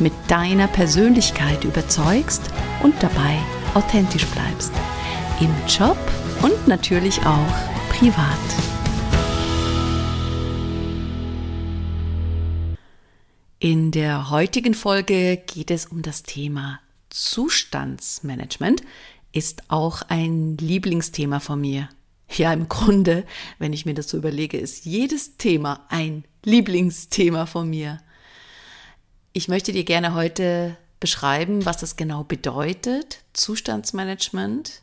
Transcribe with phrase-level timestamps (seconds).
[0.00, 2.42] mit deiner Persönlichkeit überzeugst
[2.82, 3.38] und dabei
[3.74, 4.72] authentisch bleibst.
[5.40, 5.98] Im Job
[6.42, 7.54] und natürlich auch
[7.90, 8.38] privat.
[13.60, 18.82] In der heutigen Folge geht es um das Thema Zustandsmanagement,
[19.32, 21.88] ist auch ein Lieblingsthema von mir.
[22.30, 23.24] Ja, im Grunde,
[23.58, 28.00] wenn ich mir das so überlege, ist jedes Thema ein Lieblingsthema von mir.
[29.32, 34.82] Ich möchte dir gerne heute beschreiben, was das genau bedeutet, Zustandsmanagement.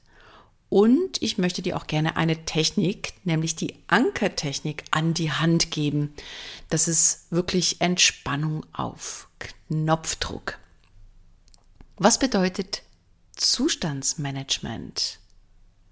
[0.70, 6.14] Und ich möchte dir auch gerne eine Technik, nämlich die Ankertechnik, an die Hand geben.
[6.70, 9.30] Das ist wirklich Entspannung auf
[9.70, 10.58] Knopfdruck.
[11.98, 12.84] Was bedeutet
[13.36, 15.20] Zustandsmanagement?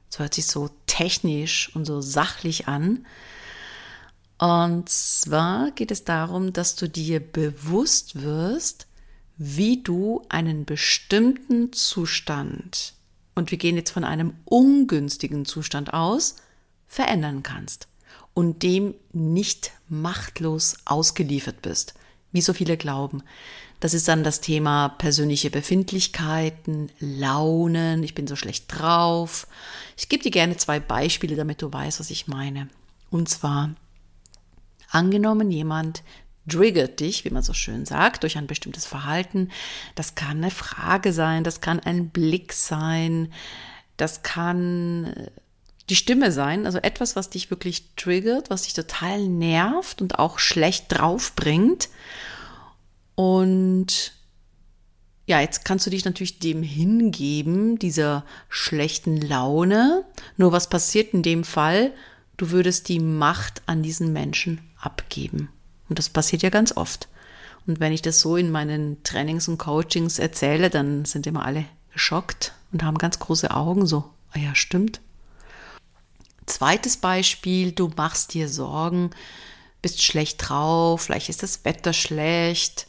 [0.09, 3.06] Das hört sich so technisch und so sachlich an.
[4.38, 8.88] Und zwar geht es darum, dass du dir bewusst wirst,
[9.38, 12.94] wie du einen bestimmten Zustand,
[13.35, 16.35] und wir gehen jetzt von einem ungünstigen Zustand aus,
[16.88, 17.88] verändern kannst
[18.33, 21.94] und dem nicht machtlos ausgeliefert bist,
[22.31, 23.23] wie so viele glauben.
[23.79, 29.47] Das ist dann das Thema persönliche Befindlichkeiten, Launen, ich bin so schlecht drauf.
[29.97, 32.69] Ich gebe dir gerne zwei Beispiele, damit du weißt, was ich meine.
[33.09, 33.71] Und zwar
[34.94, 36.04] Angenommen, jemand
[36.48, 39.50] triggert dich, wie man so schön sagt, durch ein bestimmtes Verhalten.
[39.96, 43.34] Das kann eine Frage sein, das kann ein Blick sein,
[43.98, 45.31] das kann äh,
[45.90, 50.38] die Stimme sein, also etwas, was dich wirklich triggert, was dich total nervt und auch
[50.38, 51.90] schlecht drauf bringt.
[53.16, 54.14] Und
[55.25, 60.06] ja, jetzt kannst du dich natürlich dem hingeben, dieser schlechten Laune.
[60.38, 61.94] Nur was passiert in dem Fall?
[62.38, 65.49] Du würdest die Macht an diesen Menschen abgeben.
[65.89, 67.07] Und das passiert ja ganz oft.
[67.66, 71.66] Und wenn ich das so in meinen Trainings und Coachings erzähle, dann sind immer alle
[71.94, 74.99] geschockt und haben ganz große Augen, so, ah ja, stimmt.
[76.45, 79.11] Zweites Beispiel, du machst dir Sorgen,
[79.81, 82.88] bist schlecht drauf, vielleicht ist das Wetter schlecht,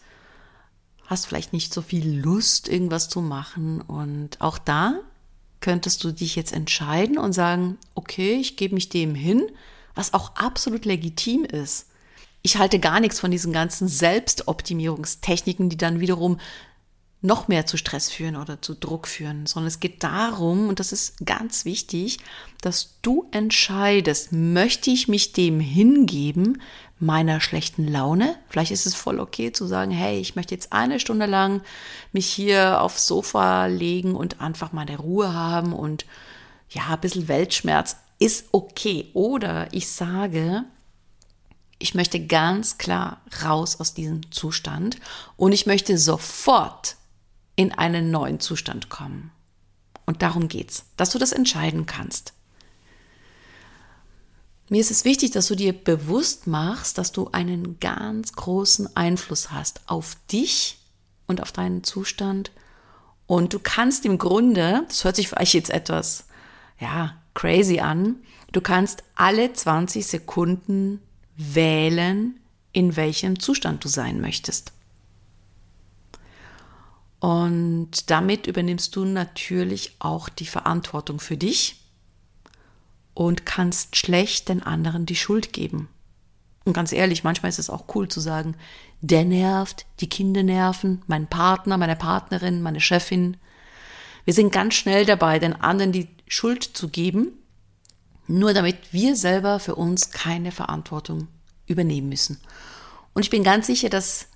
[1.06, 3.80] hast vielleicht nicht so viel Lust, irgendwas zu machen.
[3.82, 5.00] Und auch da
[5.64, 9.46] könntest du dich jetzt entscheiden und sagen, okay, ich gebe mich dem hin,
[9.94, 11.86] was auch absolut legitim ist.
[12.42, 16.38] Ich halte gar nichts von diesen ganzen Selbstoptimierungstechniken, die dann wiederum
[17.24, 20.92] noch mehr zu Stress führen oder zu Druck führen, sondern es geht darum, und das
[20.92, 22.18] ist ganz wichtig,
[22.60, 26.60] dass du entscheidest, möchte ich mich dem hingeben,
[26.98, 28.36] meiner schlechten Laune?
[28.50, 31.62] Vielleicht ist es voll okay zu sagen, hey, ich möchte jetzt eine Stunde lang
[32.12, 36.04] mich hier aufs Sofa legen und einfach mal der Ruhe haben und
[36.68, 39.10] ja, ein bisschen Weltschmerz ist okay.
[39.14, 40.64] Oder ich sage,
[41.78, 44.98] ich möchte ganz klar raus aus diesem Zustand
[45.38, 46.96] und ich möchte sofort
[47.56, 49.30] in einen neuen Zustand kommen.
[50.06, 52.34] Und darum geht's, dass du das entscheiden kannst.
[54.68, 59.50] Mir ist es wichtig, dass du dir bewusst machst, dass du einen ganz großen Einfluss
[59.50, 60.78] hast auf dich
[61.26, 62.50] und auf deinen Zustand.
[63.26, 66.26] Und du kannst im Grunde, das hört sich für euch jetzt etwas,
[66.80, 68.16] ja, crazy an,
[68.52, 71.00] du kannst alle 20 Sekunden
[71.36, 72.40] wählen,
[72.72, 74.72] in welchem Zustand du sein möchtest.
[77.24, 81.80] Und damit übernimmst du natürlich auch die Verantwortung für dich
[83.14, 85.88] und kannst schlecht den anderen die Schuld geben.
[86.66, 88.56] Und ganz ehrlich, manchmal ist es auch cool zu sagen,
[89.00, 93.38] der nervt, die Kinder nerven, mein Partner, meine Partnerin, meine Chefin.
[94.26, 97.32] Wir sind ganz schnell dabei, den anderen die Schuld zu geben,
[98.26, 101.28] nur damit wir selber für uns keine Verantwortung
[101.66, 102.38] übernehmen müssen.
[103.14, 104.26] Und ich bin ganz sicher, dass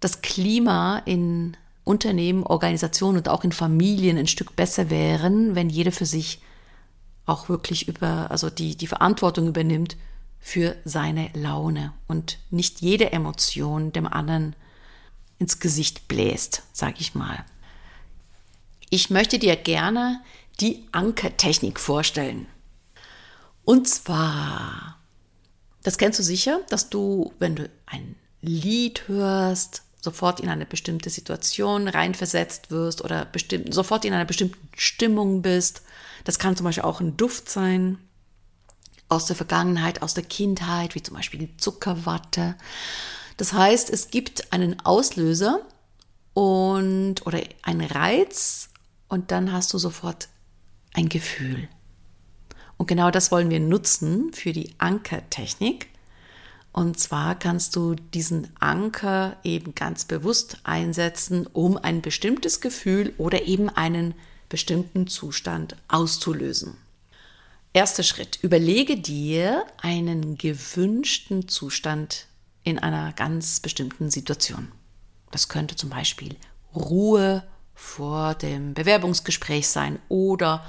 [0.00, 1.54] das Klima in
[1.88, 6.40] Unternehmen, Organisationen und auch in Familien ein Stück besser wären, wenn jeder für sich
[7.26, 9.96] auch wirklich über, also die, die Verantwortung übernimmt
[10.38, 14.54] für seine Laune und nicht jede Emotion dem anderen
[15.38, 17.44] ins Gesicht bläst, sag ich mal.
[18.90, 20.20] Ich möchte dir gerne
[20.60, 22.46] die Ankertechnik vorstellen.
[23.64, 24.98] Und zwar,
[25.82, 31.10] das kennst du sicher, dass du, wenn du ein Lied hörst, sofort in eine bestimmte
[31.10, 35.82] Situation reinversetzt wirst oder bestimmt, sofort in einer bestimmten Stimmung bist.
[36.24, 37.98] Das kann zum Beispiel auch ein Duft sein
[39.08, 42.56] aus der Vergangenheit, aus der Kindheit, wie zum Beispiel Zuckerwatte.
[43.36, 45.62] Das heißt, es gibt einen Auslöser
[46.34, 48.68] und oder einen Reiz
[49.08, 50.28] und dann hast du sofort
[50.92, 51.68] ein Gefühl.
[52.76, 55.88] Und genau das wollen wir nutzen für die Ankertechnik.
[56.78, 63.48] Und zwar kannst du diesen Anker eben ganz bewusst einsetzen, um ein bestimmtes Gefühl oder
[63.48, 64.14] eben einen
[64.48, 66.76] bestimmten Zustand auszulösen.
[67.72, 68.38] Erster Schritt.
[68.42, 72.26] Überlege dir einen gewünschten Zustand
[72.62, 74.70] in einer ganz bestimmten Situation.
[75.32, 76.36] Das könnte zum Beispiel
[76.76, 77.42] Ruhe
[77.74, 80.64] vor dem Bewerbungsgespräch sein oder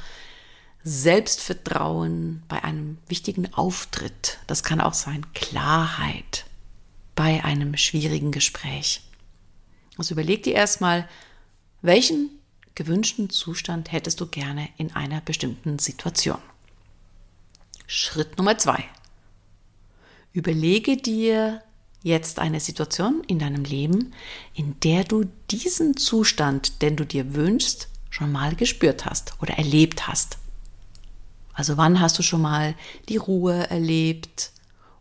[0.84, 4.40] Selbstvertrauen bei einem wichtigen Auftritt.
[4.48, 6.46] Das kann auch sein Klarheit
[7.16, 9.02] bei einem schwierigen Gespräch.
[9.98, 11.08] Also überleg dir erstmal,
[11.82, 12.30] welchen
[12.76, 16.40] gewünschten Zustand hättest du gerne in einer bestimmten Situation.
[17.88, 18.86] Schritt Nummer zwei.
[20.32, 21.62] Überlege dir
[22.04, 24.14] jetzt eine Situation in deinem Leben,
[24.54, 30.08] in der du diesen Zustand, den du dir wünschst, schon mal gespürt hast oder erlebt
[30.08, 30.38] hast.
[31.60, 32.74] Also wann hast du schon mal
[33.10, 34.52] die Ruhe erlebt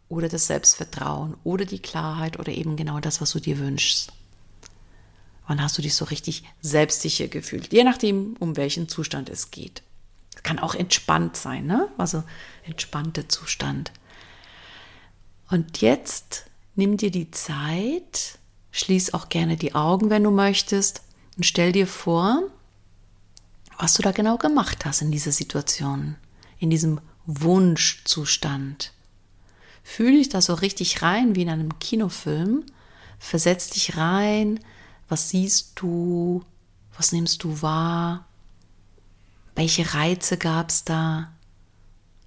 [0.08, 4.10] oder das Selbstvertrauen oder die Klarheit oder eben genau das, was du dir wünschst?
[5.46, 7.72] Wann hast du dich so richtig selbstsicher gefühlt?
[7.72, 9.84] Je nachdem, um welchen Zustand es geht.
[10.34, 11.86] Es kann auch entspannt sein, ne?
[11.96, 12.24] Also
[12.64, 13.92] entspannter Zustand.
[15.52, 18.36] Und jetzt nimm dir die Zeit,
[18.72, 21.02] schließ auch gerne die Augen, wenn du möchtest,
[21.36, 22.42] und stell dir vor,
[23.78, 26.16] was du da genau gemacht hast in dieser Situation
[26.58, 28.92] in diesem Wunschzustand.
[29.82, 32.64] Fühl dich da so richtig rein wie in einem Kinofilm.
[33.18, 34.60] Versetz dich rein.
[35.08, 36.44] Was siehst du?
[36.96, 38.26] Was nimmst du wahr?
[39.54, 41.32] Welche Reize gab es da?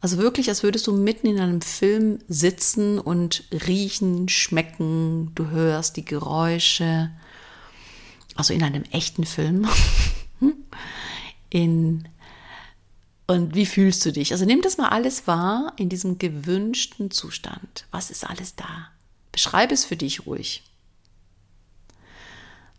[0.01, 5.95] Also wirklich, als würdest du mitten in einem Film sitzen und riechen, schmecken, du hörst
[5.95, 7.12] die Geräusche.
[8.36, 9.67] Also in einem echten Film.
[11.51, 12.08] in
[13.32, 14.32] und wie fühlst du dich?
[14.32, 17.86] Also nimm das mal alles wahr in diesem gewünschten Zustand.
[17.92, 18.90] Was ist alles da?
[19.32, 20.64] Beschreibe es für dich ruhig.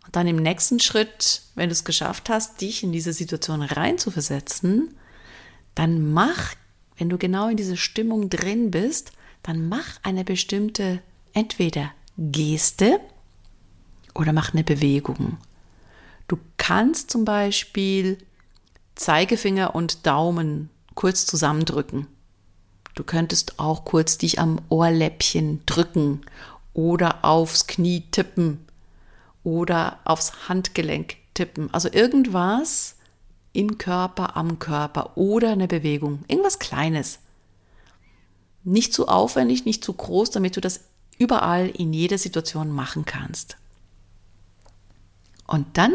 [0.05, 4.95] Und dann im nächsten Schritt, wenn du es geschafft hast, dich in diese Situation reinzuversetzen,
[5.75, 6.53] dann mach,
[6.97, 11.01] wenn du genau in dieser Stimmung drin bist, dann mach eine bestimmte
[11.33, 12.99] entweder Geste
[14.13, 15.37] oder mach eine Bewegung.
[16.27, 18.17] Du kannst zum Beispiel
[18.95, 22.07] Zeigefinger und Daumen kurz zusammendrücken.
[22.95, 26.21] Du könntest auch kurz dich am Ohrläppchen drücken
[26.73, 28.65] oder aufs Knie tippen
[29.43, 31.73] oder aufs Handgelenk tippen.
[31.73, 32.95] Also irgendwas
[33.51, 36.23] im Körper, am Körper oder eine Bewegung.
[36.27, 37.19] Irgendwas Kleines.
[38.63, 40.81] Nicht zu aufwendig, nicht zu groß, damit du das
[41.17, 43.57] überall in jeder Situation machen kannst.
[45.45, 45.93] Und dann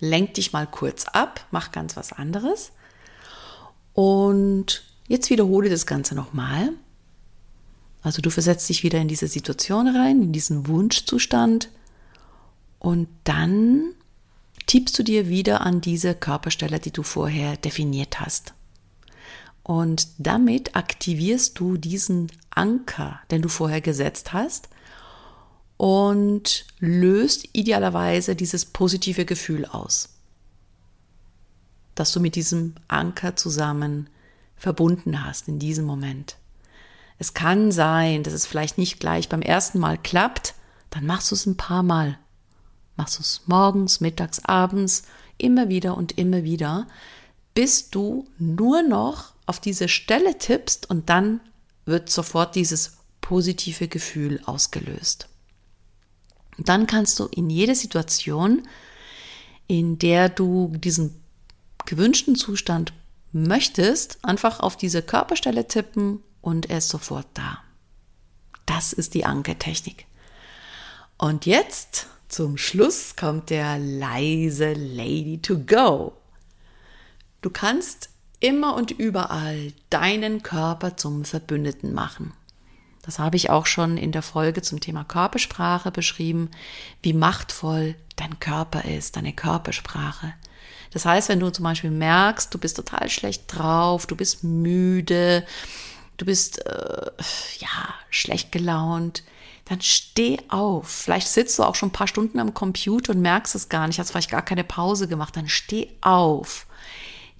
[0.00, 2.72] lenk dich mal kurz ab, mach ganz was anderes.
[3.92, 6.72] Und jetzt wiederhole das Ganze nochmal.
[8.02, 11.70] Also du versetzt dich wieder in diese Situation rein, in diesen Wunschzustand
[12.78, 13.94] und dann
[14.66, 18.54] tippst du dir wieder an diese Körperstelle, die du vorher definiert hast.
[19.62, 24.68] Und damit aktivierst du diesen Anker, den du vorher gesetzt hast
[25.76, 30.08] und löst idealerweise dieses positive Gefühl aus,
[31.94, 34.08] dass du mit diesem Anker zusammen
[34.56, 36.36] verbunden hast in diesem Moment.
[37.18, 40.54] Es kann sein, dass es vielleicht nicht gleich beim ersten Mal klappt,
[40.90, 42.18] dann machst du es ein paar Mal.
[42.96, 45.02] Machst du es morgens, mittags, abends,
[45.38, 46.86] immer wieder und immer wieder,
[47.54, 51.40] bis du nur noch auf diese Stelle tippst und dann
[51.84, 55.28] wird sofort dieses positive Gefühl ausgelöst.
[56.58, 58.66] Dann kannst du in jeder Situation,
[59.66, 61.20] in der du diesen
[61.84, 62.92] gewünschten Zustand
[63.32, 67.58] möchtest, einfach auf diese Körperstelle tippen und er ist sofort da.
[68.64, 70.06] Das ist die Ankertechnik.
[71.18, 76.12] Und jetzt zum Schluss kommt der leise Lady to go.
[77.42, 78.10] Du kannst
[78.40, 82.32] immer und überall deinen Körper zum Verbündeten machen.
[83.06, 86.50] Das habe ich auch schon in der Folge zum Thema Körpersprache beschrieben,
[87.02, 90.34] wie machtvoll dein Körper ist, deine Körpersprache.
[90.90, 95.46] Das heißt, wenn du zum Beispiel merkst, du bist total schlecht drauf, du bist müde,
[96.16, 97.10] du bist äh,
[97.58, 99.22] ja schlecht gelaunt,
[99.66, 100.88] dann steh auf.
[100.88, 103.98] Vielleicht sitzt du auch schon ein paar Stunden am Computer und merkst es gar nicht,
[103.98, 105.36] hast vielleicht gar keine Pause gemacht.
[105.36, 106.66] Dann steh auf.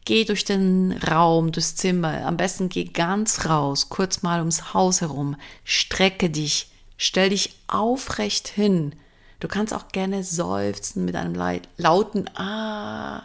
[0.07, 2.25] Geh durch den Raum, durchs Zimmer.
[2.27, 5.35] Am besten geh ganz raus, kurz mal ums Haus herum.
[5.65, 6.71] Strecke dich.
[6.97, 8.95] Stell dich aufrecht hin.
[9.41, 11.35] Du kannst auch gerne seufzen mit einem
[11.77, 13.25] lauten Ah.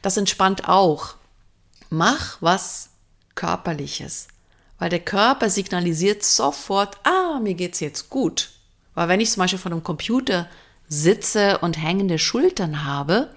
[0.00, 1.16] Das entspannt auch.
[1.90, 2.90] Mach was
[3.34, 4.28] Körperliches.
[4.78, 8.50] Weil der Körper signalisiert sofort, ah, mir geht's jetzt gut.
[8.94, 10.48] Weil wenn ich zum Beispiel vor einem Computer
[10.88, 13.34] sitze und hängende Schultern habe,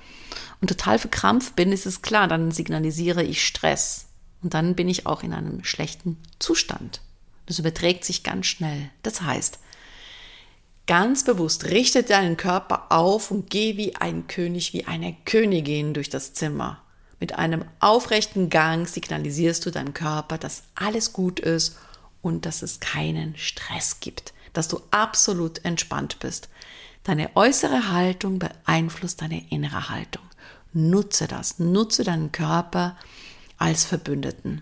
[0.61, 4.05] und total verkrampft bin, ist es klar, dann signalisiere ich Stress.
[4.41, 7.01] Und dann bin ich auch in einem schlechten Zustand.
[7.45, 8.89] Das überträgt sich ganz schnell.
[9.03, 9.59] Das heißt,
[10.87, 16.09] ganz bewusst richte deinen Körper auf und geh wie ein König, wie eine Königin durch
[16.09, 16.81] das Zimmer.
[17.19, 21.77] Mit einem aufrechten Gang signalisierst du deinem Körper, dass alles gut ist
[22.21, 26.49] und dass es keinen Stress gibt, dass du absolut entspannt bist.
[27.03, 30.23] Deine äußere Haltung beeinflusst deine innere Haltung.
[30.75, 32.97] Nutze das, nutze deinen Körper
[33.57, 34.61] als Verbündeten.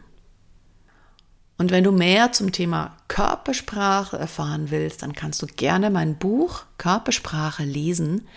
[1.57, 6.65] Und wenn du mehr zum Thema Körpersprache erfahren willst, dann kannst du gerne mein Buch
[6.77, 8.27] Körpersprache lesen.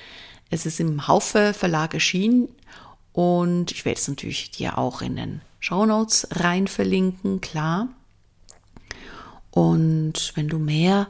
[0.49, 2.49] Es ist im Haufe Verlag erschienen
[3.13, 7.89] und ich werde es natürlich dir auch in den Show Notes rein verlinken, klar.
[9.51, 11.09] Und wenn du mehr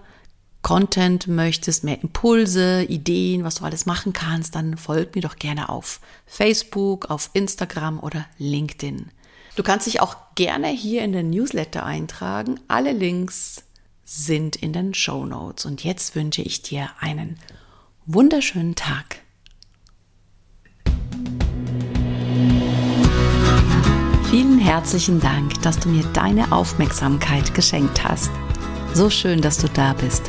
[0.67, 5.69] Content möchtest, mehr Impulse, Ideen, was du alles machen kannst, dann folg mir doch gerne
[5.69, 9.13] auf Facebook, auf Instagram oder LinkedIn.
[9.55, 12.59] Du kannst dich auch gerne hier in den Newsletter eintragen.
[12.67, 13.63] Alle Links
[14.05, 15.67] sind in den Show Notes.
[15.67, 17.39] Und jetzt wünsche ich dir einen
[18.07, 19.21] wunderschönen Tag.
[24.31, 28.33] Vielen herzlichen Dank, dass du mir deine Aufmerksamkeit geschenkt hast.
[28.95, 30.29] So schön, dass du da bist.